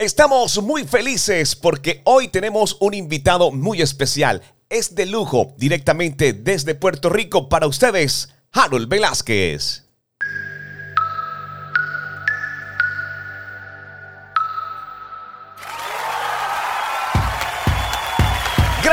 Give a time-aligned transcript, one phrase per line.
[0.00, 4.42] Estamos muy felices porque hoy tenemos un invitado muy especial.
[4.68, 9.83] Es de lujo, directamente desde Puerto Rico para ustedes, Harold Velázquez.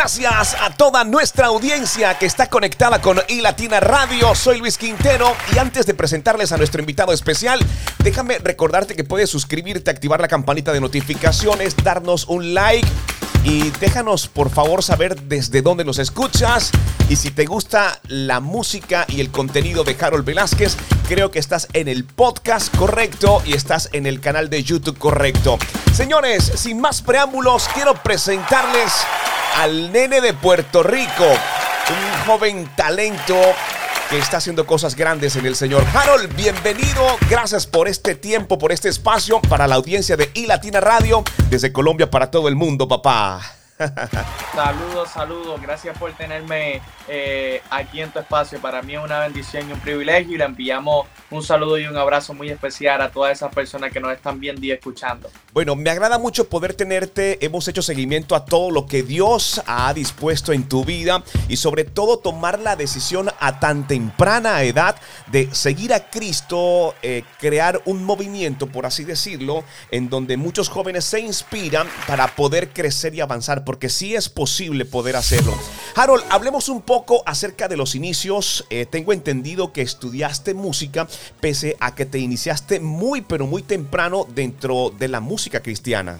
[0.01, 4.33] Gracias a toda nuestra audiencia que está conectada con iLatina Radio.
[4.33, 7.59] Soy Luis Quintero y antes de presentarles a nuestro invitado especial,
[7.99, 12.87] déjame recordarte que puedes suscribirte, activar la campanita de notificaciones, darnos un like
[13.43, 16.71] y déjanos por favor saber desde dónde nos escuchas
[17.07, 20.77] y si te gusta la música y el contenido de Harold Velázquez,
[21.07, 25.59] creo que estás en el podcast correcto y estás en el canal de YouTube correcto.
[25.93, 28.91] Señores, sin más preámbulos, quiero presentarles
[29.57, 33.35] al nene de Puerto Rico, un joven talento
[34.09, 35.85] que está haciendo cosas grandes en el Señor.
[35.93, 37.05] Harold, bienvenido.
[37.29, 42.09] Gracias por este tiempo, por este espacio para la audiencia de iLatina Radio desde Colombia
[42.09, 43.60] para todo el mundo, papá.
[44.53, 45.61] Saludos, saludos.
[45.61, 48.59] Gracias por tenerme eh, aquí en tu espacio.
[48.59, 51.95] Para mí es una bendición y un privilegio y le enviamos un saludo y un
[51.95, 55.29] abrazo muy especial a todas esas personas que nos están viendo y escuchando.
[55.53, 57.43] Bueno, me agrada mucho poder tenerte.
[57.43, 61.85] Hemos hecho seguimiento a todo lo que Dios ha dispuesto en tu vida y sobre
[61.85, 64.95] todo tomar la decisión a tan temprana edad
[65.27, 71.05] de seguir a Cristo, eh, crear un movimiento, por así decirlo, en donde muchos jóvenes
[71.05, 75.53] se inspiran para poder crecer y avanzar porque sí es posible poder hacerlo.
[75.95, 78.65] Harold, hablemos un poco acerca de los inicios.
[78.69, 81.07] Eh, tengo entendido que estudiaste música
[81.39, 86.19] pese a que te iniciaste muy pero muy temprano dentro de la música cristiana.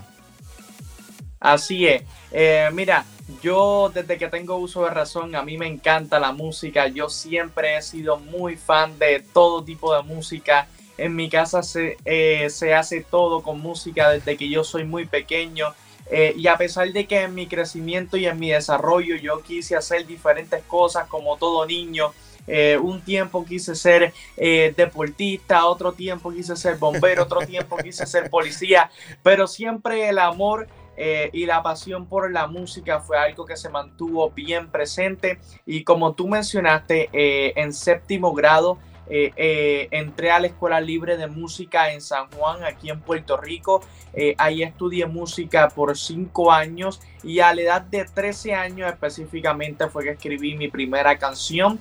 [1.41, 2.03] Así es.
[2.31, 3.03] Eh, mira,
[3.43, 6.87] yo desde que tengo uso de razón, a mí me encanta la música.
[6.87, 10.69] Yo siempre he sido muy fan de todo tipo de música.
[10.97, 15.05] En mi casa se, eh, se hace todo con música desde que yo soy muy
[15.05, 15.73] pequeño.
[16.11, 19.77] Eh, y a pesar de que en mi crecimiento y en mi desarrollo yo quise
[19.77, 22.11] hacer diferentes cosas como todo niño,
[22.47, 28.05] eh, un tiempo quise ser eh, deportista, otro tiempo quise ser bombero, otro tiempo quise
[28.05, 28.91] ser policía,
[29.23, 30.67] pero siempre el amor
[31.33, 35.39] y la pasión por la música fue algo que se mantuvo bien presente.
[35.65, 37.09] Y como tú mencionaste,
[37.59, 38.77] en séptimo grado
[39.13, 43.35] eh, eh, entré a la Escuela Libre de Música en San Juan, aquí en Puerto
[43.35, 43.83] Rico.
[44.13, 49.89] Eh, ahí estudié música por cinco años y a la edad de 13 años específicamente
[49.89, 51.77] fue que escribí mi primera canción.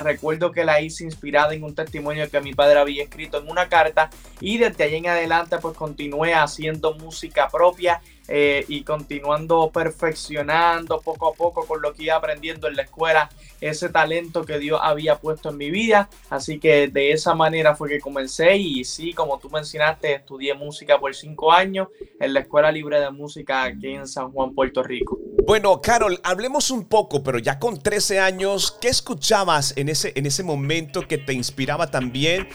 [0.00, 3.68] recuerdo que la hice inspirada en un testimonio que mi padre había escrito en una
[3.68, 4.08] carta
[4.40, 11.34] y desde ahí en adelante pues continué haciendo música propia y continuando perfeccionando poco a
[11.34, 13.28] poco con lo que iba aprendiendo en la escuela
[13.60, 16.08] ese talento que Dios había puesto en mi vida.
[16.30, 20.98] Así que de esa manera fue que comencé y sí, como tú mencionaste, estudié música
[20.98, 21.88] por cinco años
[22.20, 25.18] en la Escuela Libre de Música aquí en San Juan, Puerto Rico.
[25.46, 30.26] Bueno, Carol, hablemos un poco, pero ya con 13 años, ¿qué escuchabas en ese, en
[30.26, 32.48] ese momento que te inspiraba también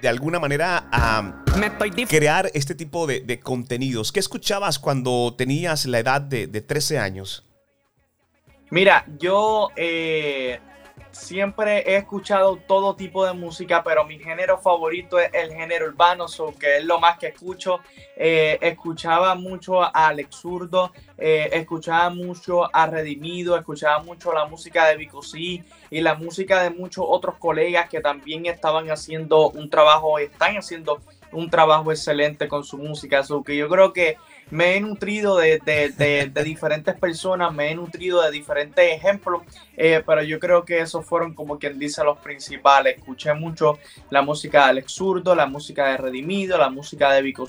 [0.00, 1.44] de alguna manera a
[2.08, 4.12] crear este tipo de, contenidos?
[4.12, 7.44] ¿Qué escuchabas cuando tenías la edad de, de 13 años?
[8.70, 10.60] Mira, yo eh,
[11.20, 16.26] siempre he escuchado todo tipo de música, pero mi género favorito es el género urbano,
[16.58, 17.80] que es lo más que escucho.
[18.16, 24.86] Eh, escuchaba mucho a Alex Zurdo, eh, escuchaba mucho a Redimido, escuchaba mucho la música
[24.86, 25.20] de Vico
[25.90, 31.00] y la música de muchos otros colegas que también estaban haciendo un trabajo, están haciendo
[31.32, 33.22] un trabajo excelente con su música.
[33.22, 34.16] So que yo creo que
[34.50, 39.42] me he nutrido de, diferentes personas, me he nutrido de diferentes ejemplos,
[39.76, 42.98] eh, pero yo creo que esos fueron como quien dice los principales.
[42.98, 43.78] Escuché mucho
[44.10, 47.46] la música de Alex Zurdo, la música de Redimido, la música de Vico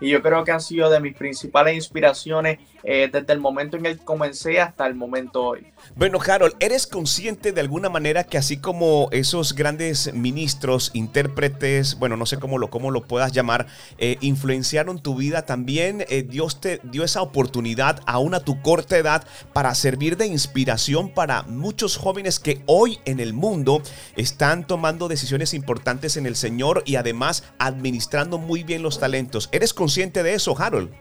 [0.00, 3.86] y yo creo que han sido de mis principales inspiraciones eh, desde el momento en
[3.86, 5.66] el que comencé hasta el momento hoy.
[5.96, 12.16] Bueno, Harold, ¿eres consciente de alguna manera que así como esos grandes ministros, intérpretes, bueno,
[12.16, 13.66] no sé cómo lo, cómo lo puedas llamar,
[13.98, 16.04] eh, influenciaron tu vida también?
[16.28, 21.42] Dios te dio esa oportunidad aún a tu corta edad para servir de inspiración para
[21.42, 23.82] muchos jóvenes que hoy en el mundo
[24.16, 29.48] están tomando decisiones importantes en el Señor y además administrando muy bien los talentos.
[29.52, 30.92] ¿Eres de eso, Harold?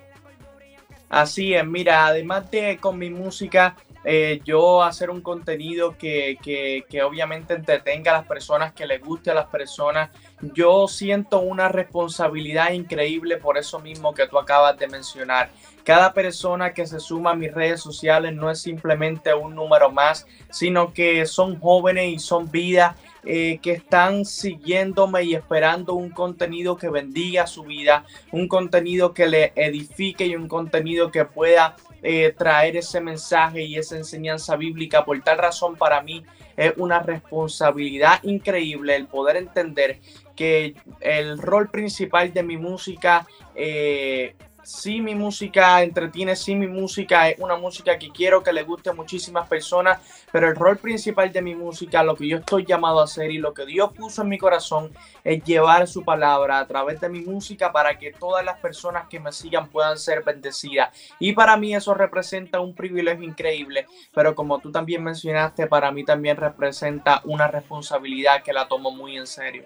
[1.09, 6.85] Así es, mira, además de con mi música, eh, yo hacer un contenido que, que,
[6.89, 10.09] que, obviamente entretenga a las personas, que le guste a las personas,
[10.53, 15.49] yo siento una responsabilidad increíble por eso mismo que tú acabas de mencionar.
[15.83, 20.27] Cada persona que se suma a mis redes sociales no es simplemente un número más,
[20.49, 26.77] sino que son jóvenes y son vidas eh, que están siguiéndome y esperando un contenido
[26.77, 32.33] que bendiga su vida, un contenido que le edifique y un contenido que pueda eh,
[32.37, 35.05] traer ese mensaje y esa enseñanza bíblica.
[35.05, 36.23] Por tal razón, para mí
[36.57, 39.99] es una responsabilidad increíble el poder entender
[40.35, 43.25] que el rol principal de mi música
[43.55, 48.63] eh, si mi música entretiene, si mi música es una música que quiero que le
[48.63, 49.99] guste a muchísimas personas,
[50.31, 53.37] pero el rol principal de mi música, lo que yo estoy llamado a hacer y
[53.37, 54.91] lo que Dios puso en mi corazón
[55.23, 59.19] es llevar su palabra a través de mi música para que todas las personas que
[59.19, 60.89] me sigan puedan ser bendecidas.
[61.19, 66.03] Y para mí eso representa un privilegio increíble, pero como tú también mencionaste, para mí
[66.03, 69.65] también representa una responsabilidad que la tomo muy en serio.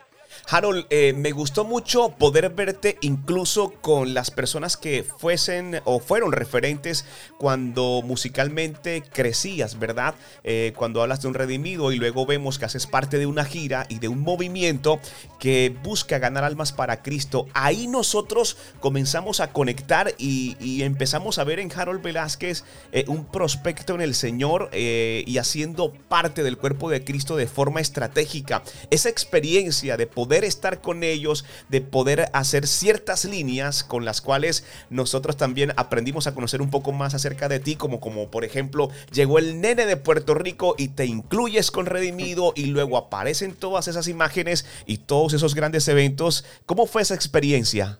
[0.49, 6.31] Harold, eh, me gustó mucho poder verte incluso con las personas que fuesen o fueron
[6.31, 7.05] referentes
[7.37, 10.15] cuando musicalmente crecías, ¿verdad?
[10.43, 13.85] Eh, cuando hablas de un redimido y luego vemos que haces parte de una gira
[13.89, 14.99] y de un movimiento
[15.39, 17.47] que busca ganar almas para Cristo.
[17.53, 20.55] Ahí nosotros comenzamos a conectar y,
[20.87, 26.43] empezamos a ver en Harold Velázquez eh, un prospecto en el Señor y haciendo parte
[26.43, 28.63] del cuerpo de Cristo de forma estratégica.
[28.89, 34.65] Esa experiencia de poder estar con ellos, de poder hacer ciertas líneas con las cuales
[34.89, 38.89] nosotros también aprendimos a conocer un poco más acerca de ti, como, como por ejemplo,
[39.11, 43.87] llegó el nene de Puerto Rico y te incluyes con Redimido y luego aparecen todas
[43.87, 46.45] esas imágenes y todos esos grandes eventos.
[46.65, 47.99] ¿Cómo fue esa experiencia?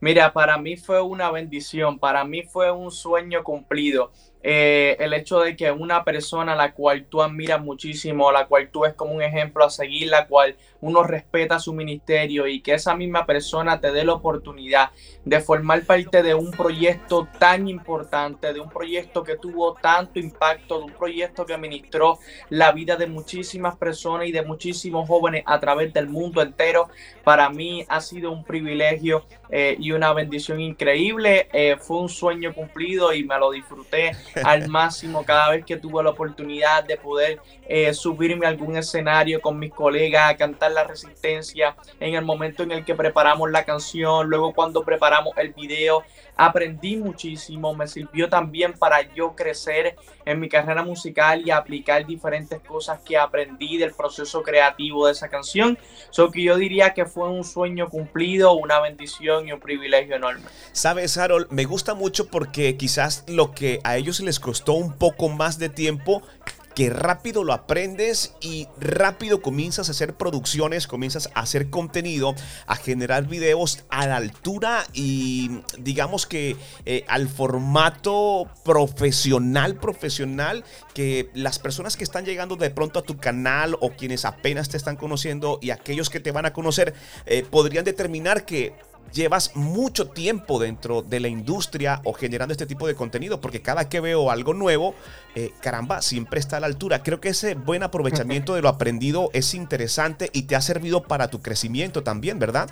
[0.00, 4.12] Mira, para mí fue una bendición, para mí fue un sueño cumplido.
[4.42, 8.46] Eh, el hecho de que una persona a la cual tú admiras muchísimo, a la
[8.46, 12.60] cual tú ves como un ejemplo a seguir, la cual uno respeta su ministerio y
[12.60, 14.90] que esa misma persona te dé la oportunidad
[15.24, 20.78] de formar parte de un proyecto tan importante, de un proyecto que tuvo tanto impacto,
[20.78, 25.58] de un proyecto que ministró la vida de muchísimas personas y de muchísimos jóvenes a
[25.60, 26.88] través del mundo entero,
[27.24, 31.48] para mí ha sido un privilegio eh, y una bendición increíble.
[31.52, 34.12] Eh, fue un sueño cumplido y me lo disfruté
[34.44, 39.40] al máximo cada vez que tuve la oportunidad de poder eh, subirme a algún escenario
[39.40, 43.64] con mis colegas a cantar la resistencia en el momento en el que preparamos la
[43.64, 46.04] canción, luego cuando preparamos el video,
[46.36, 52.60] aprendí muchísimo, me sirvió también para yo crecer en mi carrera musical y aplicar diferentes
[52.60, 55.78] cosas que aprendí del proceso creativo de esa canción.
[56.10, 60.44] So que yo diría que fue un sueño cumplido, una bendición y un privilegio enorme.
[60.72, 65.28] Sabes, Harold, me gusta mucho porque quizás lo que a ellos les costó un poco
[65.28, 66.22] más de tiempo
[66.78, 72.36] que rápido lo aprendes y rápido comienzas a hacer producciones, comienzas a hacer contenido,
[72.68, 80.62] a generar videos a la altura y digamos que eh, al formato profesional, profesional,
[80.94, 84.76] que las personas que están llegando de pronto a tu canal o quienes apenas te
[84.76, 86.94] están conociendo y aquellos que te van a conocer
[87.26, 88.72] eh, podrían determinar que
[89.12, 93.88] llevas mucho tiempo dentro de la industria o generando este tipo de contenido, porque cada
[93.88, 94.94] que veo algo nuevo,
[95.34, 97.02] eh, caramba, siempre está a la altura.
[97.02, 101.28] Creo que ese buen aprovechamiento de lo aprendido es interesante y te ha servido para
[101.28, 102.70] tu crecimiento también, ¿verdad?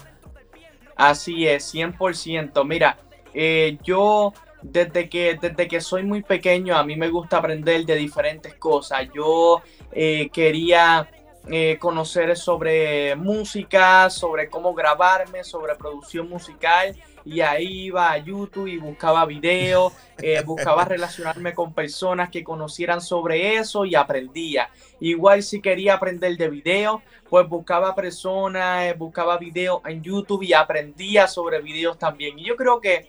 [0.97, 2.65] Así es, 100%.
[2.65, 2.99] Mira,
[3.35, 4.32] eh, yo
[4.62, 9.09] desde que, desde que soy muy pequeño, a mí me gusta aprender de diferentes cosas.
[9.15, 9.62] Yo
[9.93, 11.09] eh, quería
[11.48, 16.96] eh, conocer sobre música, sobre cómo grabarme, sobre producción musical.
[17.25, 23.00] Y ahí iba a YouTube y buscaba videos, eh, buscaba relacionarme con personas que conocieran
[23.00, 24.70] sobre eso y aprendía.
[24.98, 30.53] Igual si quería aprender de video, pues buscaba personas, eh, buscaba videos en YouTube y
[30.53, 32.38] aprendía sobre videos también.
[32.38, 33.08] Y yo creo que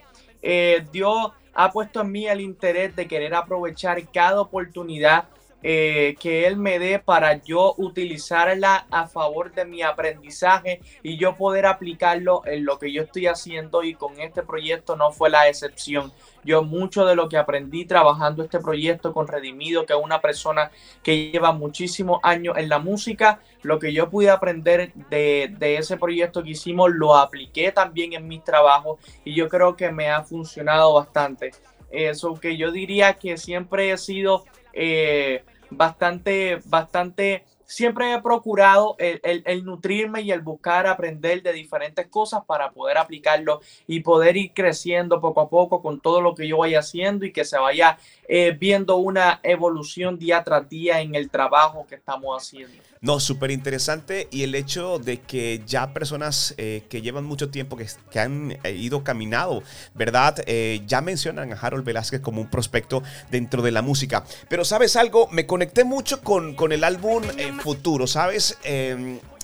[0.91, 5.27] Dios ha puesto en mí el interés de querer aprovechar cada oportunidad
[5.63, 11.35] eh, que Él me dé para yo utilizarla a favor de mi aprendizaje y yo
[11.35, 15.47] poder aplicarlo en lo que yo estoy haciendo y con este proyecto no fue la
[15.49, 16.13] excepción.
[16.43, 20.71] Yo mucho de lo que aprendí trabajando este proyecto con Redimido, que es una persona
[21.01, 25.97] que lleva muchísimos años en la música, lo que yo pude aprender de, de ese
[25.97, 30.23] proyecto que hicimos lo apliqué también en mis trabajos y yo creo que me ha
[30.23, 31.51] funcionado bastante.
[31.89, 39.65] Eso que yo diría que siempre he sido eh, bastante, bastante, siempre he procurado el,
[39.65, 45.19] nutrirme y el buscar aprender de diferentes cosas para poder aplicarlo y poder ir creciendo
[45.19, 47.97] poco a poco con todo lo que yo vaya haciendo y que se vaya
[48.27, 52.81] eh, viendo una evolución día tras día en el trabajo que estamos haciendo.
[53.01, 57.77] No, súper interesante y el hecho de que ya personas eh, que llevan mucho tiempo,
[57.77, 59.63] que, han eh, ido caminado,
[59.93, 60.43] ¿verdad?
[60.47, 64.23] Eh, ya mencionan a Harold Velázquez como un prospecto dentro de la música.
[64.49, 67.23] Pero sabes algo, me conecté mucho con, con el álbum
[67.61, 68.57] Futuro, ¿sabes?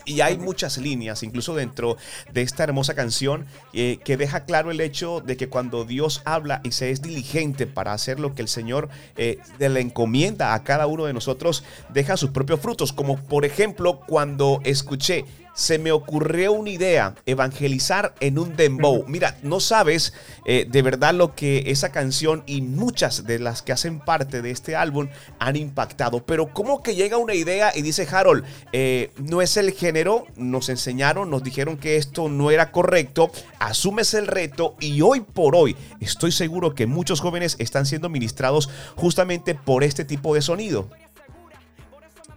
[0.06, 1.98] Y hay muchas líneas, incluso dentro
[2.32, 6.62] de esta hermosa canción, eh, que deja claro el hecho de que cuando Dios habla
[6.64, 10.88] y se es diligente para hacer lo que el Señor eh, le encomienda a cada
[10.88, 12.94] uno de nosotros, deja sus propios frutos.
[12.94, 19.06] Como por ejemplo cuando escuché se me ocurrió una idea, evangelizar en un dembow.
[19.08, 20.14] Mira, no sabes
[20.46, 24.52] eh, de verdad lo que esa canción y muchas de las que hacen parte de
[24.52, 26.26] este álbum han impactado.
[26.26, 30.70] Pero ¿cómo que llega una idea y dice Harold, eh, no es el género, nos
[30.70, 35.76] enseñaron, nos dijeron que esto no era correcto, asumes el reto y hoy por hoy
[36.00, 40.90] estoy seguro que muchos jóvenes están siendo ministrados justamente por este tipo de sonido.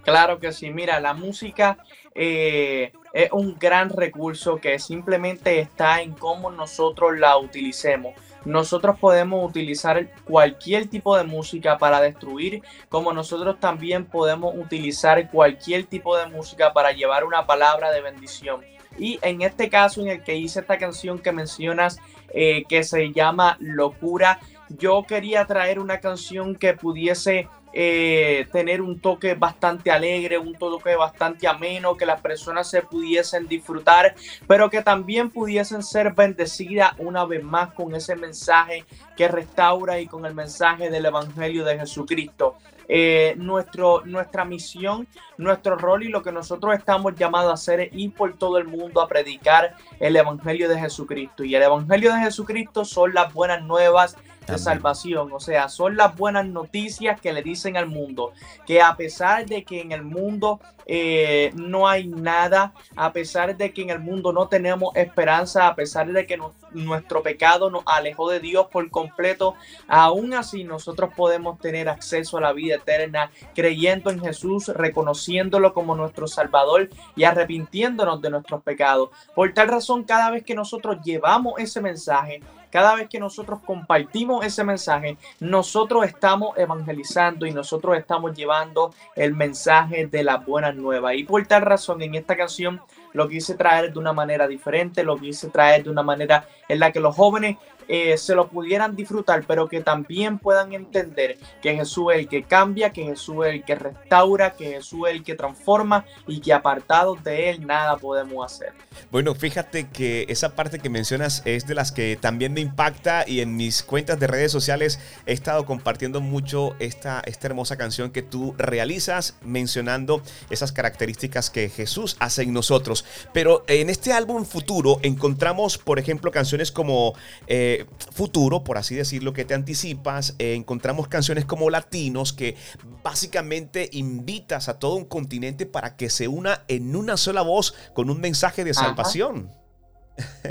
[0.02, 1.78] Claro que sí, mira, la música
[2.14, 8.12] eh, es un gran recurso que simplemente está en cómo nosotros la utilicemos.
[8.44, 15.87] Nosotros podemos utilizar cualquier tipo de música para destruir, como nosotros también podemos utilizar cualquier
[15.87, 18.61] tipo de música para llevar una palabra de bendición.
[18.99, 21.99] Y en este caso, en el que hice esta canción que mencionas,
[22.35, 29.00] eh, que se llama Locura, yo quería traer una canción que pudiese eh, tener un
[29.00, 34.14] toque bastante alegre, un toque bastante ameno, que las personas se pudiesen disfrutar,
[34.46, 40.06] pero que también pudiesen ser bendecidas una vez más con ese mensaje que restaura y
[40.06, 42.56] con el mensaje del Evangelio de Jesucristo.
[42.88, 45.08] Eh, nuestro, nuestra misión,
[45.38, 48.68] nuestro rol y lo que nosotros estamos llamados a hacer es ir por todo el
[48.68, 51.44] mundo a predicar el Evangelio de Jesucristo.
[51.44, 55.32] Y el Evangelio de Jesucristo son las buenas nuevas de salvación.
[55.32, 58.32] O sea, son las buenas noticias que le dicen al mundo
[58.66, 63.72] que a pesar de que en el mundo eh, no hay nada, a pesar de
[63.72, 66.38] que en el mundo no tenemos esperanza, a pesar de que
[66.70, 69.56] nuestro pecado nos alejó de Dios por completo,
[69.88, 75.96] aún así nosotros podemos tener acceso a la vida eterna creyendo en Jesús, reconociéndolo como
[75.96, 79.10] nuestro Salvador y arrepintiéndonos de nuestros pecados.
[79.34, 82.40] Por tal razón, cada vez que nosotros llevamos ese mensaje,
[82.76, 89.33] cada vez que nosotros compartimos ese mensaje, nosotros estamos evangelizando y nosotros estamos llevando el
[89.33, 91.14] mensaje de la buena nueva.
[91.14, 92.83] Y por tal razón, en esta canción
[93.14, 96.92] lo quise traer de una manera diferente, lo quise traer de una manera en la
[96.92, 97.56] que los jóvenes
[97.88, 102.43] eh, se lo pudieran disfrutar, pero que también puedan entender que Jesús es el que
[102.43, 106.52] cambia, que Jesús es el que restaura, que Jesús es el que transforma y que
[106.52, 108.73] apartados de Él nada podemos hacer.
[109.11, 113.40] Bueno, fíjate que esa parte que mencionas es de las que también me impacta y
[113.40, 118.23] en mis cuentas de redes sociales he estado compartiendo mucho esta, esta hermosa canción que
[118.23, 123.05] tú realizas mencionando esas características que Jesús hace en nosotros.
[123.33, 127.14] Pero en este álbum futuro encontramos, por ejemplo, canciones como...
[127.47, 127.75] Eh,
[128.12, 130.35] futuro, por así decirlo, que te anticipas.
[130.38, 132.56] Eh, encontramos canciones como Latinos que
[133.02, 138.11] básicamente invitas a todo un continente para que se una en una sola voz con
[138.11, 139.50] un mensaje de salvación.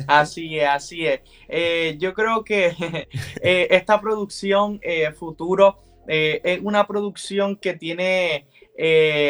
[0.07, 1.21] Así es, así es.
[1.47, 2.67] Eh, yo creo que
[3.41, 4.79] eh, esta producción
[5.17, 8.45] futuro es una producción que tiene,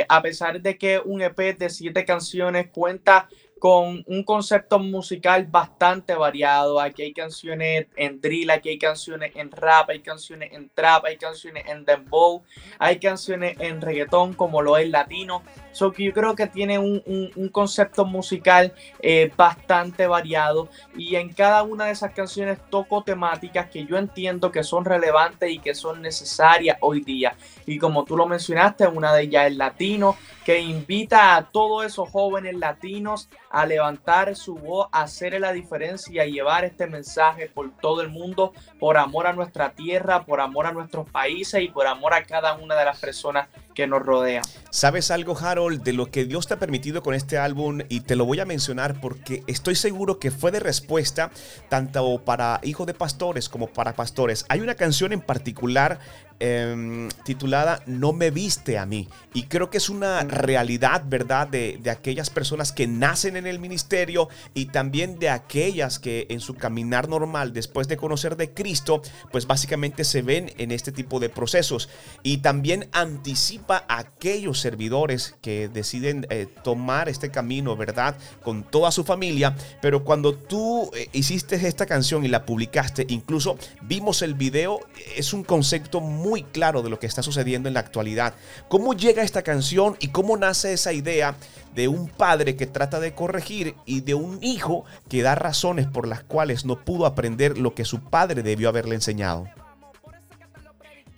[0.10, 6.14] a pesar de que un EP de siete canciones cuenta con un concepto musical bastante
[6.14, 6.80] variado.
[6.80, 11.18] Aquí hay canciones en drill, aquí hay canciones en rap, hay canciones en trap, hay
[11.18, 12.44] canciones en dembow,
[12.80, 15.42] hay canciones en reggaetón como lo es latino.
[15.72, 17.06] So que yo creo que tiene un,
[17.52, 23.86] concepto musical eh, bastante variado y en cada una de esas canciones toco temáticas que
[23.86, 27.36] yo entiendo que son relevantes y que son necesarias hoy día.
[27.66, 32.10] Y como tú lo mencionaste, una de ellas es latino, que invita a todos esos
[32.10, 37.48] jóvenes latinos a levantar su voz, a hacer la diferencia y a llevar este mensaje
[37.48, 41.70] por todo el mundo, por amor a nuestra tierra, por amor a nuestros países y
[41.70, 44.44] por amor a cada una de las personas que nos rodean.
[44.72, 47.80] ¿Sabes algo, Harold, de lo que Dios te ha permitido con este álbum?
[47.88, 51.32] Y te lo voy a mencionar porque estoy seguro que fue de respuesta
[51.70, 54.46] tanto para hijos de pastores como para pastores.
[54.50, 56.00] Hay una canción en particular
[56.39, 59.08] Em, titulada No me viste a mí.
[59.34, 61.48] Y creo que es una realidad, ¿verdad?
[61.48, 66.42] De, de, aquellas personas que nacen en el ministerio y también de aquellas que en
[66.42, 69.01] su caminar normal, después de conocer de Cristo,
[69.32, 71.88] pues básicamente se ven en este tipo de procesos.
[72.22, 78.18] Y también anticipa a aquellos servidores que deciden eh, tomar este camino, ¿verdad?
[78.44, 83.58] Con toda su familia, pero cuando tú eh, hiciste esta canción y la publicaste, incluso
[83.84, 84.82] vimos el video,
[85.15, 88.34] es un concepto muy claro de lo que está sucediendo en la actualidad.
[88.67, 91.36] ¿Cómo llega esta canción y cómo nace esa idea
[91.74, 96.08] de un padre que trata de corregir y de un hijo que da razones por
[96.08, 99.48] las cuales no pudo aprender lo que su padre debió haberle enseñado?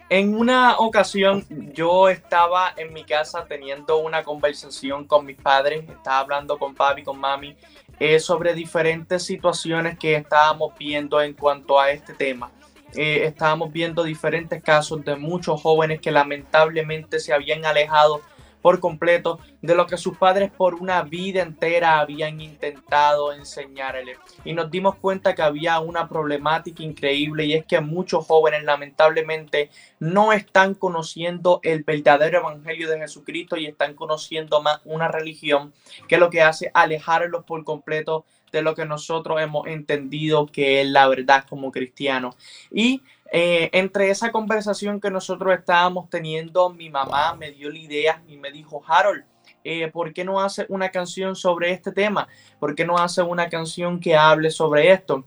[0.09, 6.19] En una ocasión yo estaba en mi casa teniendo una conversación con mis padres, estaba
[6.19, 7.57] hablando con papi, con mami,
[7.99, 12.49] eh, sobre diferentes situaciones que estábamos viendo en cuanto a este tema.
[12.95, 18.21] Eh, estábamos viendo diferentes casos de muchos jóvenes que lamentablemente se habían alejado
[18.61, 24.17] por completo de lo que sus padres por una vida entera habían intentado enseñarle.
[24.43, 29.69] Y nos dimos cuenta que había una problemática increíble y es que muchos jóvenes lamentablemente
[29.99, 35.73] no están conociendo el verdadero evangelio de Jesucristo y están conociendo más una religión
[36.07, 40.87] que lo que hace alejarlos por completo de lo que nosotros hemos entendido que es
[40.87, 42.35] la verdad como cristianos.
[42.71, 43.01] Y
[43.31, 48.37] eh, entre esa conversación que nosotros estábamos teniendo, mi mamá me dio la idea y
[48.37, 49.25] me dijo, Harold,
[49.63, 52.27] eh, ¿por qué no hace una canción sobre este tema?
[52.59, 55.25] ¿Por qué no hace una canción que hable sobre esto?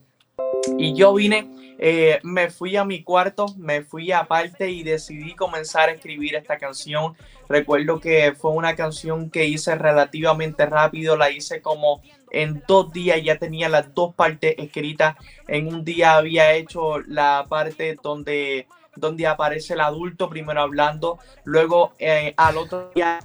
[0.78, 5.88] Y yo vine, eh, me fui a mi cuarto, me fui aparte y decidí comenzar
[5.88, 7.16] a escribir esta canción.
[7.48, 13.22] Recuerdo que fue una canción que hice relativamente rápido, la hice como en dos días,
[13.22, 15.16] ya tenía las dos partes escritas.
[15.48, 21.94] En un día había hecho la parte donde, donde aparece el adulto primero hablando, luego
[21.98, 23.20] eh, al otro día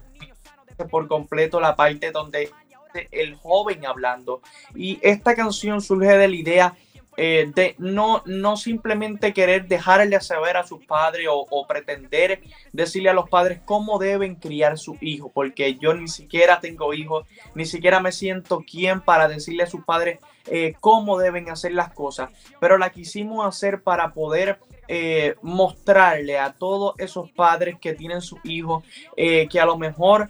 [0.89, 2.51] por completo la parte donde
[3.12, 4.42] el joven hablando.
[4.74, 6.75] Y esta canción surge de la idea
[7.17, 12.41] eh, de no, no simplemente querer dejarle saber a sus padres o, pretender
[12.74, 17.25] decirle a los padres cómo deben criar su hijo, porque yo ni siquiera tengo hijos,
[17.53, 21.93] ni siquiera me siento quien para decirle a sus padres eh, cómo deben hacer las
[21.93, 22.29] cosas,
[22.60, 28.39] pero la quisimos hacer para poder eh, mostrarle a todos esos padres que tienen sus
[28.43, 28.84] hijos
[29.15, 30.29] que a lo mejor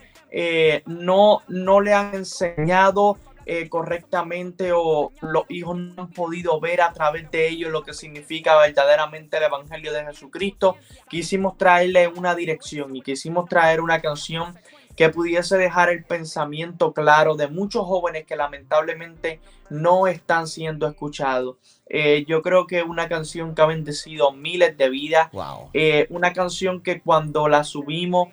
[0.85, 6.93] no, no le han enseñado eh, correctamente o los hijos no han podido ver a
[6.93, 10.77] través de ellos lo que significa verdaderamente el Evangelio de Jesucristo,
[11.09, 14.57] quisimos traerle una dirección y quisimos traer una canción
[14.95, 21.57] que pudiese dejar el pensamiento claro de muchos jóvenes que lamentablemente no están siendo escuchados.
[21.87, 25.29] Eh, yo creo que una canción que ha bendecido miles de vidas,
[25.73, 28.29] eh, una canción que cuando la subimos,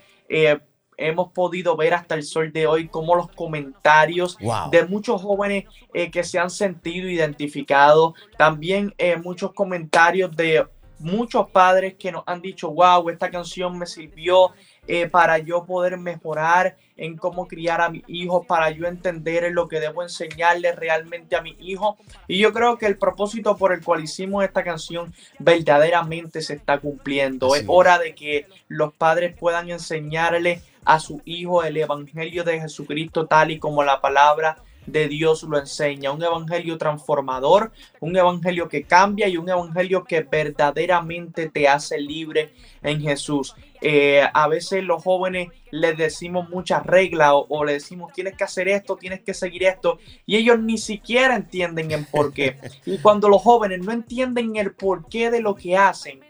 [1.09, 4.39] hemos podido ver hasta el sol de hoy como los comentarios
[4.71, 10.65] de muchos jóvenes eh, que se han sentido identificados, también eh, muchos comentarios de
[11.03, 14.53] muchos padres que nos han dicho, wow, esta canción me sirvió
[14.87, 19.69] eh, para yo poder mejorar en cómo criar a mi hijo, para yo entender lo
[19.69, 21.97] que debo enseñarle realmente a mi hijo.
[22.29, 26.79] Y yo creo que el propósito por el cual hicimos esta canción verdaderamente se está
[26.79, 27.55] cumpliendo.
[27.55, 33.27] es hora de que los padres puedan enseñarle a su hijo el Evangelio de Jesucristo
[33.27, 38.83] tal y como la palabra de Dios lo enseña, un evangelio transformador, un evangelio que
[38.83, 43.55] cambia y un evangelio que verdaderamente te hace libre en Jesús.
[43.81, 48.45] Eh, a veces los jóvenes les decimos muchas reglas o, o les decimos tienes que
[48.45, 52.57] hacer esto, tienes que seguir esto y ellos ni siquiera entienden el por qué.
[52.87, 56.21] Y cuando los jóvenes no entienden el porqué de lo que hacen,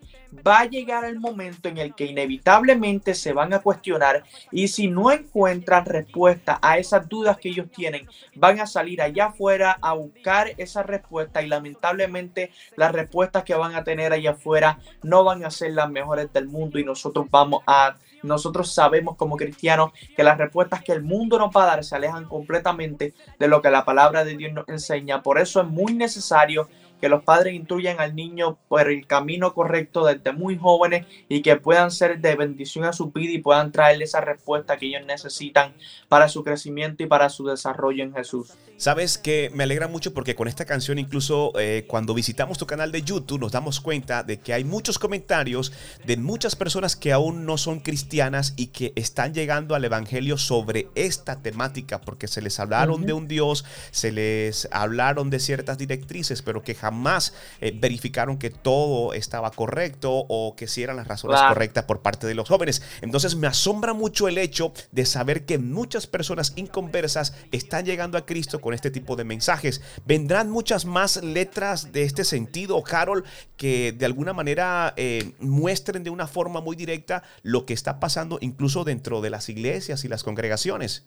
[0.46, 4.88] va a llegar el momento en el que inevitablemente se van a cuestionar y si
[4.88, 9.92] no encuentran respuesta a esas dudas que ellos tienen, van a salir allá afuera a
[9.92, 15.44] buscar esa respuesta y lamentablemente las respuestas que van a tener allá afuera no van
[15.44, 20.22] a ser las mejores del mundo y nosotros vamos a nosotros sabemos como cristianos que
[20.22, 23.70] las respuestas que el mundo nos va a dar se alejan completamente de lo que
[23.70, 25.22] la palabra de Dios nos enseña.
[25.22, 26.68] Por eso es muy necesario
[27.02, 31.56] que los padres instruyan al niño por el camino correcto desde muy jóvenes y que
[31.56, 35.74] puedan ser de bendición a su vida y puedan traerle esa respuesta que ellos necesitan
[36.08, 38.52] para su crecimiento y para su desarrollo en Jesús.
[38.76, 42.92] Sabes que me alegra mucho porque con esta canción incluso eh, cuando visitamos tu canal
[42.92, 45.72] de YouTube nos damos cuenta de que hay muchos comentarios
[46.04, 50.88] de muchas personas que aún no son cristianas y que están llegando al Evangelio sobre
[50.94, 56.42] esta temática porque se les hablaron de un Dios, se les hablaron de ciertas directrices,
[56.42, 61.06] pero que jamás jamás eh, verificaron que todo estaba correcto o que si eran las
[61.06, 62.82] razones correctas por parte de los jóvenes.
[63.00, 68.26] Entonces me asombra mucho el hecho de saber que muchas personas inconversas están llegando a
[68.26, 69.80] Cristo con este tipo de mensajes.
[70.04, 73.24] Vendrán muchas más letras de este sentido, Carol,
[73.56, 78.38] que de alguna manera eh, muestren de una forma muy directa lo que está pasando
[78.42, 81.06] incluso dentro de las iglesias y las congregaciones.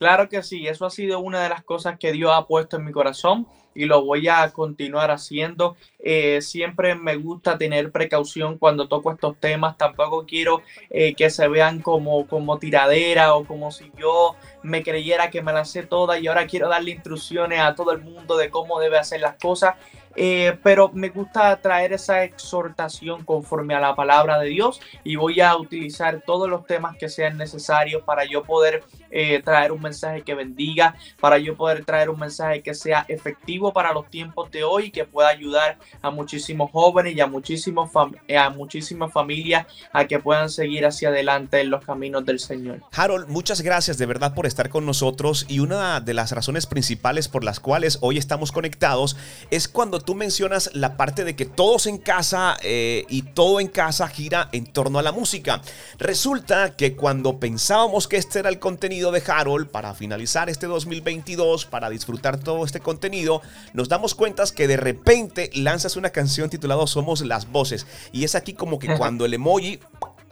[0.00, 2.86] Claro que sí, eso ha sido una de las cosas que Dios ha puesto en
[2.86, 5.76] mi corazón y lo voy a continuar haciendo.
[5.98, 9.76] Eh, siempre me gusta tener precaución cuando toco estos temas.
[9.76, 15.28] Tampoco quiero eh, que se vean como, como tiradera o como si yo me creyera
[15.28, 18.48] que me la sé toda y ahora quiero darle instrucciones a todo el mundo de
[18.48, 19.74] cómo debe hacer las cosas.
[20.16, 25.40] Eh, pero me gusta traer esa exhortación conforme a la palabra de Dios y voy
[25.40, 30.22] a utilizar todos los temas que sean necesarios para yo poder eh, traer un mensaje
[30.22, 34.64] que bendiga, para yo poder traer un mensaje que sea efectivo para los tiempos de
[34.64, 40.06] hoy y que pueda ayudar a muchísimos jóvenes y a, muchísimos a muchísimas familias a
[40.06, 42.80] que puedan seguir hacia adelante en los caminos del Señor.
[42.92, 47.28] Harold, muchas gracias de verdad por estar con nosotros y una de las razones principales
[47.28, 49.16] por las cuales hoy estamos conectados
[49.50, 53.68] es cuando tú mencionas la parte de que todos en casa eh, y todo en
[53.68, 55.62] casa gira en torno a la música.
[55.98, 61.64] Resulta que cuando pensábamos que este era el contenido de Harold para finalizar este 2022,
[61.64, 63.40] para disfrutar todo este contenido,
[63.72, 67.86] nos damos cuenta que de repente lanzas una canción titulada Somos las Voces.
[68.12, 69.80] Y es aquí como que cuando el emoji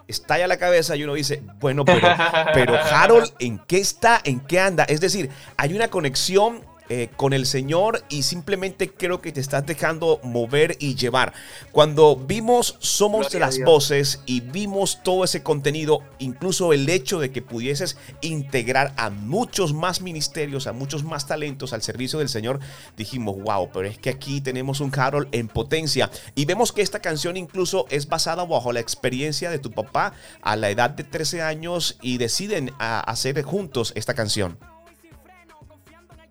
[0.07, 2.09] estalla la cabeza y uno dice, bueno, pero,
[2.53, 4.21] pero Harold, ¿en qué está?
[4.25, 4.85] ¿En qué anda?
[4.85, 9.67] Es decir, hay una conexión eh, con el Señor y simplemente creo que te estás
[9.67, 11.33] dejando mover y llevar.
[11.73, 17.31] Cuando vimos Somos de las Voces y vimos todo ese contenido, incluso el hecho de
[17.31, 22.61] que pudieses integrar a muchos más ministerios, a muchos más talentos al servicio del Señor,
[22.97, 26.11] dijimos, wow, pero es que aquí tenemos un Carol en potencia.
[26.35, 30.57] Y vemos que esta canción incluso es basada bajo la experiencia de tu papá a
[30.57, 34.59] la edad de 13 años y deciden hacer juntos esta canción.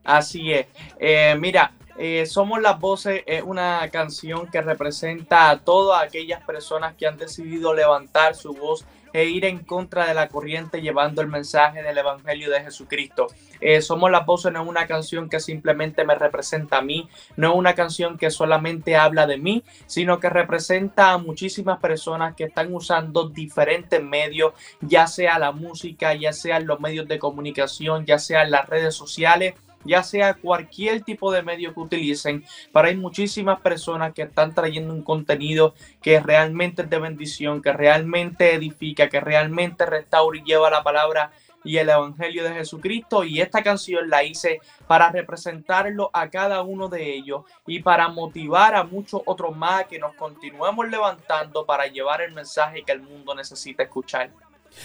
[0.08, 0.68] Así es.
[1.00, 6.96] Eh, mira, eh, Somos las Voces es una canción que representa a todas aquellas personas
[6.96, 11.28] que han decidido levantar su voz e ir en contra de la corriente llevando el
[11.28, 13.28] mensaje del Evangelio de Jesucristo.
[13.60, 17.52] Eh, Somos las Voces no es una canción que simplemente me representa a mí, no
[17.52, 22.46] es una canción que solamente habla de mí, sino que representa a muchísimas personas que
[22.46, 28.20] están usando diferentes medios, ya sea la música, ya sean los medios de comunicación, ya
[28.20, 29.56] sean las redes sociales
[29.88, 34.94] ya sea cualquier tipo de medio que utilicen, para hay muchísimas personas que están trayendo
[34.94, 40.70] un contenido que realmente es de bendición, que realmente edifica, que realmente restaura y lleva
[40.70, 41.32] la palabra
[41.64, 43.24] y el Evangelio de Jesucristo.
[43.24, 48.76] Y esta canción la hice para representarlo a cada uno de ellos y para motivar
[48.76, 53.36] a muchos otros más que nos continuemos levantando para llevar el mensaje que el mundo
[53.36, 54.32] necesita escuchar.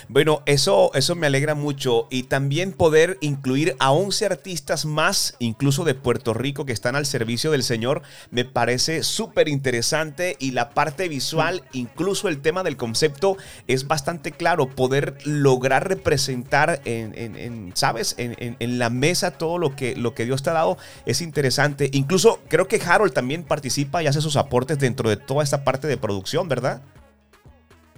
[0.09, 5.85] Bueno, eso, eso me alegra mucho y también poder incluir a 11 artistas más, incluso
[5.85, 10.71] de Puerto Rico, que están al servicio del Señor, me parece súper interesante y la
[10.71, 14.69] parte visual, incluso el tema del concepto, es bastante claro.
[14.69, 18.15] Poder lograr representar en, ¿sabes?
[18.19, 21.91] En, en, la mesa todo lo que, lo que Dios te ha dado es interesante.
[21.93, 25.87] Incluso creo que Harold también participa y hace sus aportes dentro de toda esta parte
[25.87, 26.83] de producción, ¿verdad?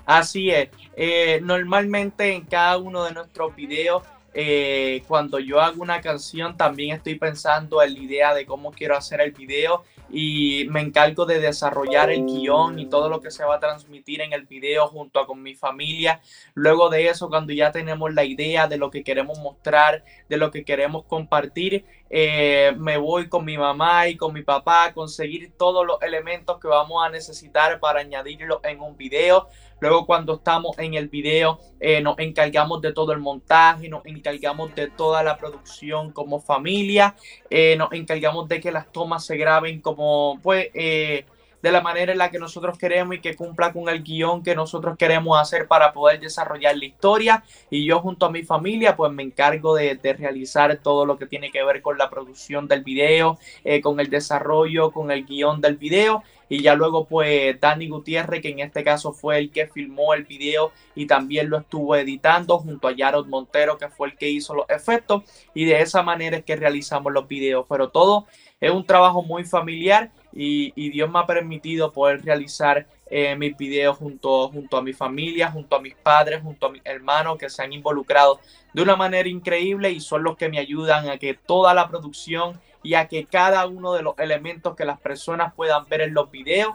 [0.06, 0.68] Así es.
[0.96, 4.02] Eh, normalmente en cada uno de nuestros videos,
[4.36, 8.96] eh, cuando yo hago una canción, también estoy pensando en la idea de cómo quiero
[8.96, 13.44] hacer el video y me encargo de desarrollar el guion y todo lo que se
[13.44, 16.20] va a transmitir en el video junto a con mi familia.
[16.54, 20.50] Luego de eso, cuando ya tenemos la idea de lo que queremos mostrar, de lo
[20.50, 25.52] que queremos compartir, eh, me voy con mi mamá y con mi papá a conseguir
[25.56, 29.48] todos los elementos que vamos a necesitar para añadirlo en un video.
[29.80, 34.74] Luego cuando estamos en el video eh, nos encargamos de todo el montaje, nos encargamos
[34.74, 37.14] de toda la producción como familia,
[37.50, 41.26] eh, nos encargamos de que las tomas se graben como pues eh,
[41.64, 44.54] de la manera en la que nosotros queremos y que cumpla con el guion que
[44.54, 47.42] nosotros queremos hacer para poder desarrollar la historia.
[47.70, 51.50] Y yo junto a mi familia pues me encargo de, realizar todo lo que tiene
[51.50, 55.76] que ver con la producción del video, eh, con el desarrollo, con el guion del
[55.76, 56.22] video.
[56.50, 60.24] Y ya luego pues Dani Gutiérrez, que en este caso fue el que filmó el
[60.24, 64.54] video y también lo estuvo editando junto a Yarod Montero, que fue el que hizo
[64.54, 65.22] los efectos.
[65.54, 67.64] Y de esa manera es que realizamos los videos.
[67.66, 68.26] Pero todo
[68.64, 73.98] es un trabajo muy familiar y, Dios me ha permitido poder realizar eh, mis videos
[73.98, 77.62] junto, junto a mi familia, junto a mis padres, junto a mis hermanos que se
[77.62, 78.40] han involucrado
[78.72, 82.58] de una manera increíble y son los que me ayudan a que toda la producción
[82.82, 86.30] y a que cada uno de los elementos que las personas puedan ver en los
[86.30, 86.74] videos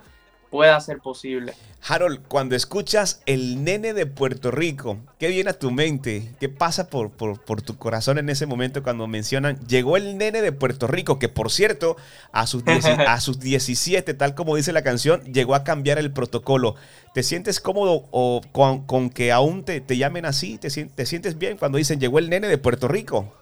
[0.49, 1.53] pueda ser posible.
[1.87, 6.33] Harold, cuando escuchas el nene de Puerto Rico, ¿qué viene a tu mente?
[6.39, 10.51] ¿Qué pasa por, por, tu corazón en ese momento cuando mencionan, llegó el nene de
[10.51, 11.95] Puerto Rico, que por cierto,
[12.31, 12.63] a sus,
[13.07, 16.75] a sus 17, tal como dice la canción, llegó a cambiar el protocolo.
[17.13, 20.57] ¿Te sientes cómodo o con, que aún te, te, llamen así?
[20.57, 23.33] ¿Te, ¿Te sientes bien cuando dicen, llegó el nene de Puerto Rico?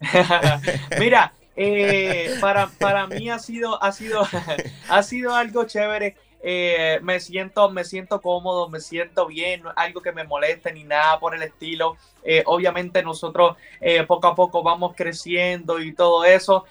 [0.98, 4.26] Mira, eh, para, para mí ha sido, ha sido,
[4.88, 9.76] ha sido algo chévere eh, me siento, me siento cómodo, me siento bien, no es
[9.76, 11.96] algo que me moleste ni nada por el estilo.
[12.24, 16.64] Eh, obviamente nosotros eh, poco a poco vamos creciendo y todo eso,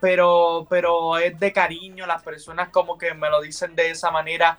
[0.00, 4.58] pero, pero es de cariño, las personas como que me lo dicen de esa manera.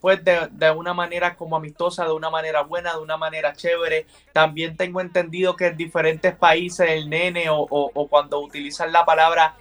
[0.00, 4.06] pues de, una manera como amistosa, de una manera buena, de una manera chévere.
[4.32, 9.56] También tengo entendido que en diferentes países el nene o, o cuando utilizan la palabra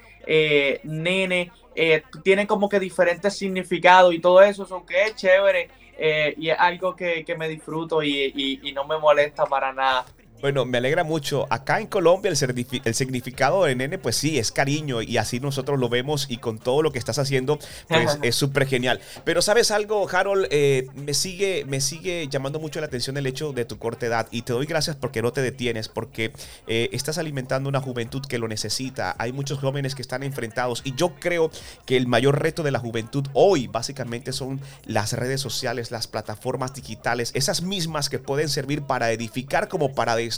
[0.83, 6.33] nene eh, tienen como que diferentes significados y todo eso, eso que es chévere eh,
[6.37, 10.05] y es algo que, me disfruto y, no me molesta para nada.
[10.41, 11.47] Bueno, me alegra mucho.
[11.49, 15.79] Acá en Colombia el, el, significado de nene, pues sí, es cariño y así nosotros
[15.79, 18.99] lo vemos y con todo lo que estás haciendo, pues es súper genial.
[19.23, 23.53] Pero sabes algo, Harold, eh, me, sigue, me sigue llamando mucho la atención el hecho
[23.53, 26.31] de tu corta edad y te doy gracias porque no te detienes, porque
[26.67, 29.15] eh, estás alimentando una juventud que lo necesita.
[29.17, 31.49] Hay muchos jóvenes que están enfrentados y yo creo
[31.85, 36.73] que el mayor reto de la juventud hoy básicamente son las redes sociales, las plataformas
[36.73, 40.34] digitales, esas mismas que pueden servir para edificar como para destruir.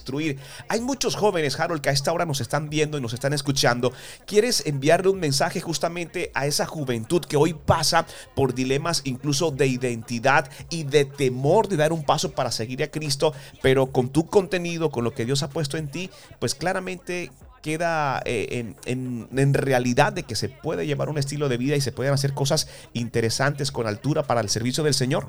[0.69, 3.93] Hay muchos jóvenes, Harold, que a esta hora nos están viendo y nos están escuchando.
[4.25, 8.05] ¿Quieres enviarle un mensaje justamente a esa juventud que hoy pasa
[8.35, 12.91] por dilemas incluso de identidad y de temor de dar un paso para seguir a
[12.91, 17.31] Cristo, pero con tu contenido, con lo que Dios ha puesto en ti, pues claramente
[17.61, 21.81] queda eh, en, en, realidad de que se puede llevar un estilo de vida y
[21.81, 25.27] se pueden hacer cosas interesantes con altura para el servicio del Señor?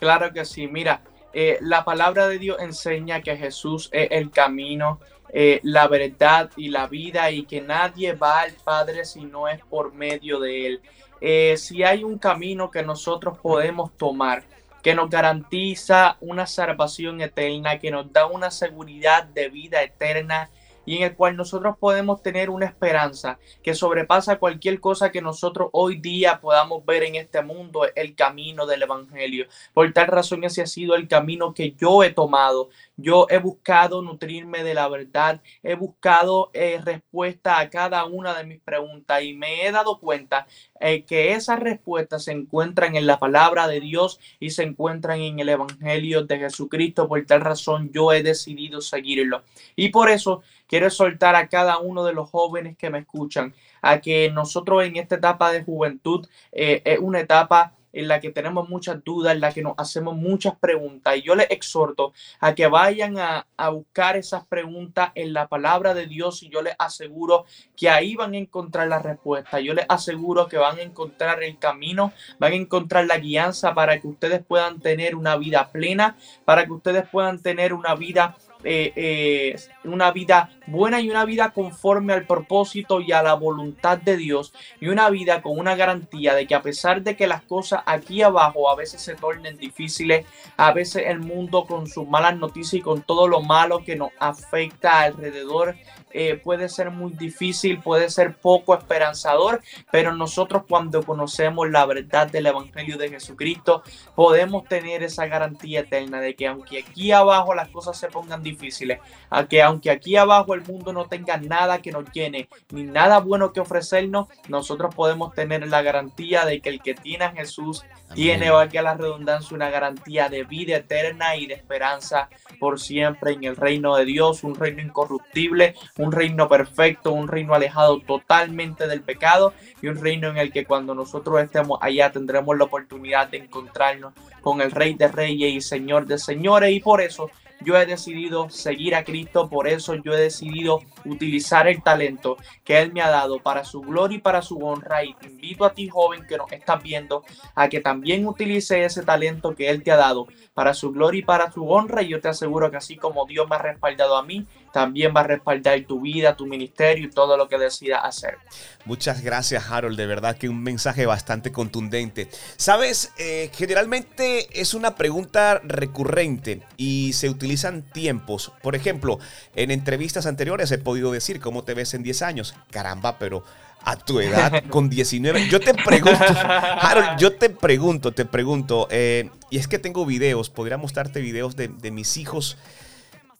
[0.00, 5.00] Claro que sí, mira, eh, la palabra de Dios enseña que Jesús es el camino,
[5.34, 9.60] eh, la verdad y la vida y que nadie va al Padre si no es
[9.64, 10.80] por medio de Él.
[11.22, 14.44] Eh, si hay un camino que nosotros podemos tomar,
[14.82, 20.50] que nos garantiza una salvación eterna, que nos da una seguridad de vida eterna,
[20.84, 25.68] y en el cual nosotros podemos tener una esperanza que sobrepasa cualquier cosa que nosotros
[25.72, 29.46] hoy día podamos ver en este mundo, el camino del Evangelio.
[29.74, 32.70] Por tal razón ese ha sido el camino que yo he tomado.
[33.02, 38.44] Yo he buscado nutrirme de la verdad, he buscado eh, respuesta a cada una de
[38.44, 40.46] mis preguntas y me he dado cuenta
[40.80, 45.40] eh, que esas respuestas se encuentran en la palabra de Dios y se encuentran en
[45.40, 47.08] el Evangelio de Jesucristo.
[47.08, 49.42] Por tal razón yo he decidido seguirlo.
[49.76, 54.00] Y por eso quiero soltar a cada uno de los jóvenes que me escuchan a
[54.00, 58.68] que nosotros en esta etapa de juventud eh, es una etapa en la que tenemos
[58.68, 61.16] muchas dudas, en la que nos hacemos muchas preguntas.
[61.16, 66.06] Y yo les exhorto a que vayan a, buscar esas preguntas en la palabra de
[66.06, 67.44] Dios y yo les aseguro
[67.76, 69.60] que ahí van a encontrar la respuesta.
[69.60, 74.00] Yo les aseguro que van a encontrar el camino, van a encontrar la guianza para
[74.00, 78.92] que ustedes puedan tener una vida plena, para que ustedes puedan tener una vida eh,
[78.96, 84.16] eh, una vida buena y una vida conforme al propósito y a la voluntad de
[84.16, 87.82] Dios y una vida con una garantía de que a pesar de que las cosas
[87.86, 92.74] aquí abajo a veces se tornen difíciles, a veces el mundo con sus malas noticias
[92.74, 95.76] y con todo lo malo que nos afecta alrededor
[96.12, 102.30] eh, puede ser muy difícil, puede ser poco esperanzador, pero nosotros cuando conocemos la verdad
[102.30, 103.82] del Evangelio de Jesucristo,
[104.14, 109.00] podemos tener esa garantía eterna de que aunque aquí abajo las cosas se pongan difíciles,
[109.30, 113.20] a que aunque aquí abajo el mundo no tenga nada que nos llene, ni nada
[113.20, 117.84] bueno que ofrecernos, nosotros podemos tener la garantía de que el que tiene a Jesús
[118.14, 123.44] tiene, valga la redundancia, una garantía de vida eterna y de esperanza por siempre en
[123.44, 129.02] el reino de Dios, un reino incorruptible, un reino perfecto, un reino alejado totalmente del
[129.02, 133.38] pecado y un reino en el que cuando nosotros estemos allá tendremos la oportunidad de
[133.38, 137.30] encontrarnos con el Rey de Reyes y Señor de Señores y por eso
[137.64, 142.80] yo he decidido seguir a Cristo, por eso yo he decidido utilizar el talento que
[142.80, 145.04] Él me ha dado para su gloria y para su honra.
[145.04, 149.02] Y te invito a ti, joven, que nos estás viendo, a que también utilice ese
[149.02, 152.02] talento que Él te ha dado para su gloria y para su honra.
[152.02, 155.20] Y yo te aseguro que así como Dios me ha respaldado a mí, también va
[155.20, 158.38] a respaldar tu vida, tu ministerio y todo lo que decidas hacer.
[158.84, 159.96] Muchas gracias, Harold.
[159.96, 162.28] De verdad que un mensaje bastante contundente.
[162.56, 168.52] Sabes, eh, generalmente es una pregunta recurrente y se utilizan tiempos.
[168.62, 169.18] Por ejemplo,
[169.54, 172.54] en entrevistas anteriores he podido decir cómo te ves en 10 años.
[172.70, 173.44] Caramba, pero
[173.84, 175.48] a tu edad, con 19.
[175.48, 180.50] Yo te pregunto, Harold, yo te pregunto, te pregunto, eh, y es que tengo videos,
[180.50, 182.58] podría mostrarte videos de, mis hijos,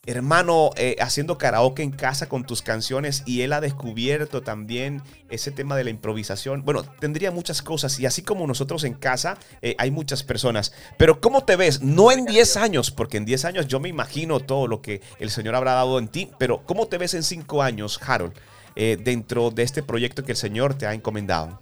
[0.04, 5.52] hermano, eh, haciendo karaoke en casa con tus canciones y él ha descubierto también ese
[5.52, 6.64] tema de la improvisación.
[6.64, 10.72] Bueno, tendría muchas cosas y así como nosotros en casa, eh, hay muchas personas.
[10.98, 11.82] Pero ¿cómo te ves?
[11.82, 15.30] No en 10 años, porque en 10 años yo me imagino todo lo que el
[15.30, 18.34] Señor habrá dado en ti, pero ¿cómo te ves en 5 años, Harold?
[18.74, 21.61] Eh, dentro de este proyecto que el Señor te ha encomendado?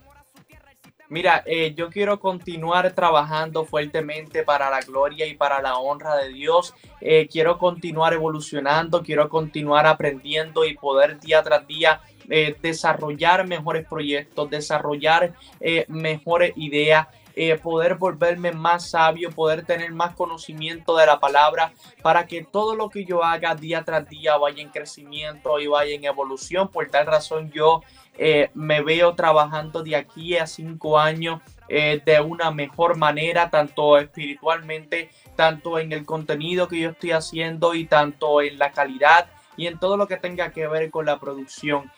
[1.11, 6.29] Mira, eh, yo quiero continuar trabajando fuertemente para la gloria y para la honra de
[6.29, 6.73] Dios.
[7.01, 12.01] Eh, quiero continuar evolucionando, quiero continuar aprendiendo y poder día tras día
[12.63, 15.35] desarrollar mejores proyectos, desarrollar
[15.89, 22.27] mejores ideas eh, poder volverme más sabio, poder tener más conocimiento de la palabra, para
[22.27, 26.05] que todo lo que yo haga día tras día vaya en crecimiento y vaya en
[26.05, 26.69] evolución.
[26.69, 27.83] Por tal razón yo
[28.17, 33.97] eh, me veo trabajando de aquí a cinco años eh, de una mejor manera, tanto
[33.97, 39.67] espiritualmente, tanto en el contenido que yo estoy haciendo y tanto en la calidad y
[39.67, 41.91] en todo lo que tenga que ver con la producción.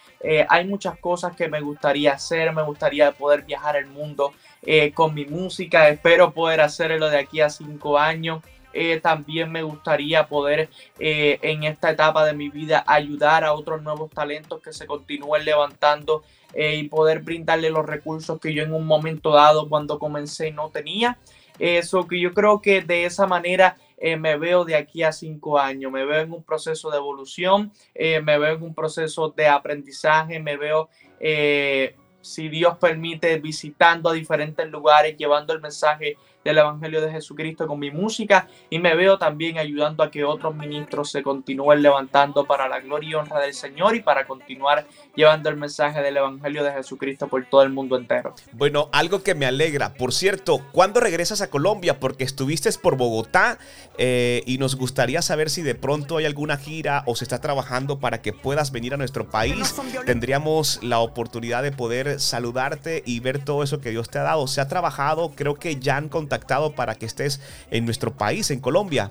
[0.49, 4.33] Hay muchas cosas que me gustaría hacer, me gustaría poder viajar el mundo,
[4.65, 5.89] eh, con mi música.
[5.89, 8.43] Espero poder hacerlo de aquí a cinco años.
[8.73, 13.83] Eh, también me gustaría poder eh, en esta etapa de mi vida ayudar a otros
[13.83, 16.23] nuevos talentos que se continúen levantando
[16.55, 21.19] y poder brindarle los recursos que yo en un momento dado cuando comencé no tenía.
[21.59, 23.77] Eso que yo creo que de esa manera
[24.19, 28.39] me veo de aquí a cinco años, me veo en un proceso de evolución, me
[28.39, 30.89] veo en un proceso de aprendizaje, me veo
[32.23, 37.79] si Dios permite, visitando a diferentes lugares, llevando el mensaje del Evangelio de Jesucristo con
[37.79, 42.69] mi música y me veo también ayudando a que otros ministros se continúen levantando para
[42.69, 46.73] la gloria y honra del Señor y para continuar llevando el mensaje del Evangelio de
[46.73, 48.35] Jesucristo por todo el mundo entero.
[48.53, 49.95] Bueno, algo que me alegra.
[49.95, 52.01] Por cierto, ¿cuándo regresas a Colombia?
[52.01, 53.59] Porque estuviste por Bogotá
[53.99, 57.99] eh, y nos gustaría saber si de pronto hay alguna gira o se está trabajando
[57.99, 59.75] para que puedas venir a nuestro país.
[60.07, 64.47] Tendríamos la oportunidad de poder saludarte y ver todo eso que Dios te ha dado.
[64.47, 68.61] Se ha trabajado, creo que ya han contactado para que estés en nuestro país, en
[68.61, 69.11] Colombia.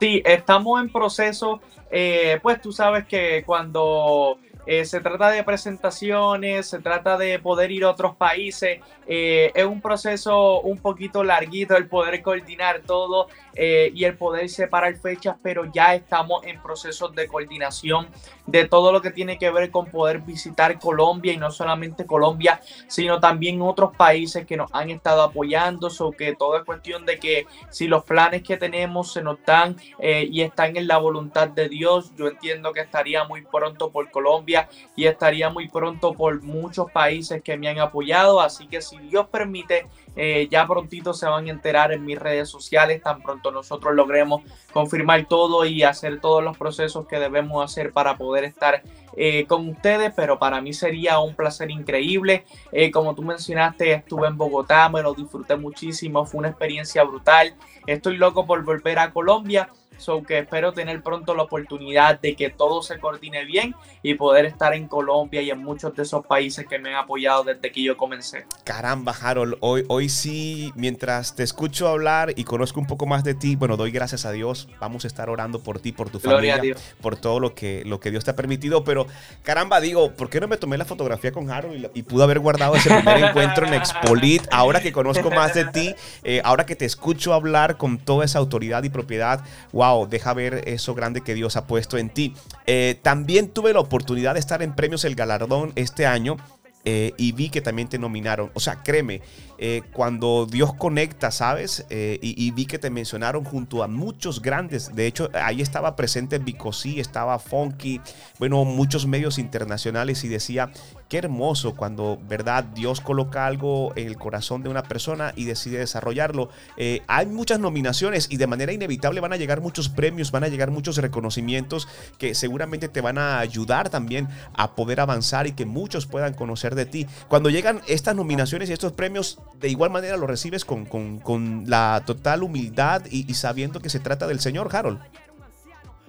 [0.00, 1.60] Sí, estamos en proceso.
[1.90, 4.38] Eh, pues tú sabes que cuando
[4.70, 8.80] eh, se trata de presentaciones, se trata de poder ir a otros países.
[9.06, 14.50] Eh, es un proceso un poquito larguito el poder coordinar todo eh, y el poder
[14.50, 18.08] separar fechas, pero ya estamos en procesos de coordinación
[18.44, 22.60] de todo lo que tiene que ver con poder visitar Colombia y no solamente Colombia,
[22.88, 25.88] sino también otros países que nos han estado apoyando.
[25.88, 29.76] So que todo es cuestión de que si los planes que tenemos se nos dan
[29.98, 34.57] y están en la voluntad de Dios, yo entiendo que estaría muy pronto por Colombia
[34.96, 38.40] y estaría muy pronto por muchos países que me han apoyado.
[38.40, 42.48] Así que si Dios permite, eh, ya prontito se van a enterar en mis redes
[42.48, 44.42] sociales, tan pronto nosotros logremos
[44.72, 48.82] confirmar todo y hacer todos los procesos que debemos hacer para poder estar
[49.16, 52.44] eh, con ustedes, pero para mí sería un placer increíble.
[52.72, 57.54] Eh, como tú mencionaste, estuve en Bogotá, me lo disfruté muchísimo, fue una experiencia brutal.
[57.86, 62.50] Estoy loco por volver a Colombia So que espero tener pronto la oportunidad de que
[62.50, 66.66] todo se coordine bien y poder estar en Colombia y en muchos de esos países
[66.66, 68.46] que me han apoyado desde que yo comencé.
[68.64, 73.34] Caramba, Harold, hoy, hoy sí, mientras te escucho hablar y conozco un poco más de
[73.34, 74.68] ti, bueno, doy gracias a Dios.
[74.80, 76.60] Vamos a estar orando por ti, por tu familia,
[77.00, 78.84] por todo lo que, lo que Dios te ha permitido.
[78.84, 79.06] Pero
[79.42, 82.74] caramba, digo, ¿por qué no me tomé la fotografía con Harold y, pude haber guardado
[82.76, 84.42] ese primer encuentro en Expolit?
[84.50, 88.38] Ahora que conozco más de ti, eh, ahora que te escucho hablar con toda esa
[88.38, 92.34] autoridad y propiedad, wow deja ver eso grande que Dios ha puesto en ti.
[92.66, 96.36] Eh, también tuve la oportunidad de estar en Premios El Galardón este año.
[96.84, 98.50] Eh, y vi que también te nominaron.
[98.54, 99.20] O sea, créeme,
[99.58, 101.84] eh, cuando Dios conecta, ¿sabes?
[101.90, 104.94] y, vi que te mencionaron junto a muchos grandes.
[104.94, 108.00] De hecho, ahí estaba presente Bicosí, estaba Funky,
[108.38, 110.70] bueno, muchos medios internacionales y decía,
[111.08, 112.64] Qué hermoso cuando, ¿verdad?
[112.64, 116.50] Dios coloca algo en el corazón de una persona y decide desarrollarlo.
[116.76, 120.48] Eh, hay muchas nominaciones y de manera inevitable van a llegar muchos premios, van a
[120.48, 125.64] llegar muchos reconocimientos que seguramente te van a ayudar también a poder avanzar y que
[125.64, 127.06] muchos puedan conocer de ti.
[127.28, 132.42] Cuando llegan estas nominaciones y estos premios, de igual manera los recibes con, la total
[132.42, 135.00] humildad y sabiendo que se trata del Señor, Harold.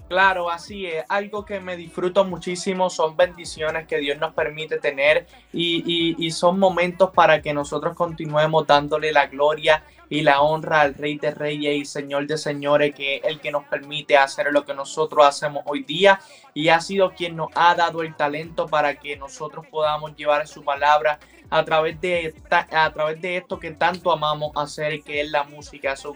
[0.09, 1.05] Claro, así es.
[1.07, 7.11] Algo que me disfruto muchísimo son bendiciones que Dios nos permite tener y, son momentos
[7.11, 11.85] para que nosotros continuemos dándole la gloria y la honra al Rey de Reyes y
[11.85, 15.83] Señor de Señores, que es el que nos permite hacer lo que nosotros hacemos hoy
[15.83, 16.19] día
[16.55, 20.63] y ha sido quien nos ha dado el talento para que nosotros podamos llevar su
[20.63, 21.19] palabra
[21.51, 25.91] a través de, a través de esto que tanto amamos hacer, que es la música.
[25.91, 26.07] Así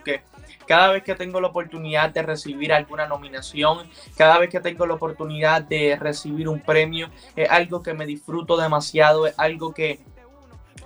[0.66, 4.94] cada vez que tengo la oportunidad de recibir alguna nominación, cada vez que tengo la
[4.94, 10.00] oportunidad de recibir un premio, es algo que me disfruto demasiado, es algo que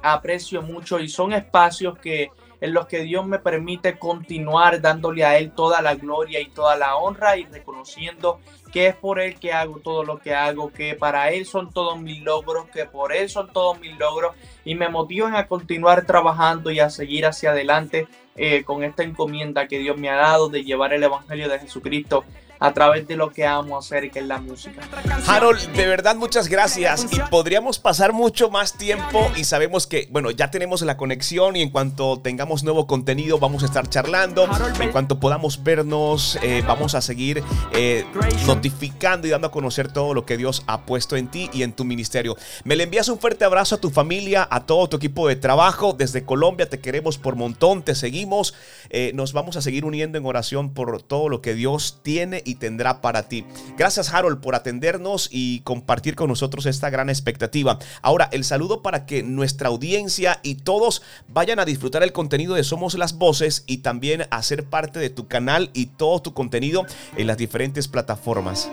[0.02, 5.38] aprecio mucho y son espacios que en los que Dios me permite continuar dándole a
[5.38, 8.40] Él toda la gloria y toda la honra y reconociendo
[8.72, 11.98] que es por Él que hago todo lo que hago, que para Él son todos
[12.00, 16.70] mis logros, que por Él son todos mis logros y me motivan a continuar trabajando
[16.70, 18.08] y a seguir hacia adelante
[18.38, 22.24] eh, con esta encomienda que Dios me ha dado de llevar el Evangelio de Jesucristo
[22.60, 24.82] a través de lo que amo hacer, que es la música.
[25.26, 30.30] Harold, de verdad muchas gracias y podríamos pasar mucho más tiempo y sabemos que, bueno,
[30.30, 34.48] ya tenemos la conexión y en cuanto tengamos nuevo contenido vamos a estar charlando,
[34.80, 37.42] en cuanto podamos vernos eh, vamos a seguir
[37.72, 38.04] eh,
[38.46, 41.72] notificando y dando a conocer todo lo que Dios ha puesto en ti y en
[41.72, 42.36] tu ministerio.
[42.64, 45.92] Me le envías un fuerte abrazo a tu familia, a todo tu equipo de trabajo
[45.92, 48.54] desde Colombia, te queremos por montón, te seguimos,
[48.90, 52.54] eh, nos vamos a seguir uniendo en oración por todo lo que Dios tiene y
[52.54, 53.44] tendrá para ti.
[53.76, 57.78] Gracias Harold por atendernos y compartir con nosotros esta gran expectativa.
[58.00, 62.64] Ahora, el saludo para que nuestra audiencia y todos vayan a disfrutar el contenido de
[62.64, 66.86] Somos las Voces y también a ser parte de tu canal y todo tu contenido
[67.16, 68.70] en las diferentes plataformas.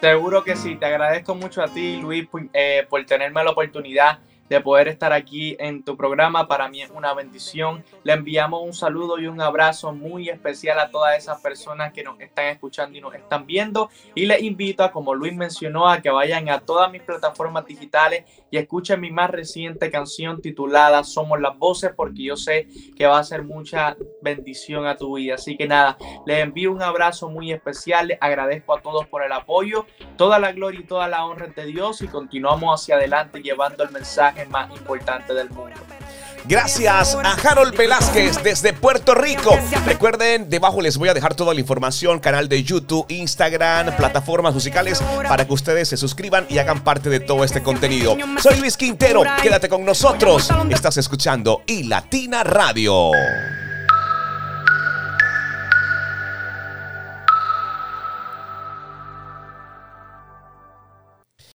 [0.00, 4.18] Seguro que sí, te agradezco mucho a ti Luis eh, por tenerme la oportunidad
[4.48, 6.46] de poder estar aquí en tu programa.
[6.46, 7.84] Para mí es una bendición.
[8.02, 12.20] Le enviamos un saludo y un abrazo muy especial a todas esas personas que nos
[12.20, 13.90] están escuchando y nos están viendo.
[14.14, 18.24] Y les invito a, como Luis mencionó, a que vayan a todas mis plataformas digitales
[18.50, 23.18] y escuchen mi más reciente canción titulada Somos las Voces, porque yo sé que va
[23.18, 25.34] a ser mucha bendición a tu vida.
[25.34, 28.08] Así que nada, les envío un abrazo muy especial.
[28.08, 29.86] Les agradezco a todos por el apoyo.
[30.16, 33.90] Toda la gloria y toda la honra de Dios y continuamos hacia adelante llevando el
[33.90, 35.76] mensaje más importante del mundo.
[36.46, 39.58] Gracias a Harold Velázquez desde Puerto Rico.
[39.86, 45.02] Recuerden, debajo les voy a dejar toda la información, canal de YouTube, Instagram, plataformas musicales,
[45.26, 48.16] para que ustedes se suscriban y hagan parte de todo este contenido.
[48.42, 50.50] Soy Luis Quintero, quédate con nosotros.
[50.68, 53.12] Estás escuchando y Latina Radio.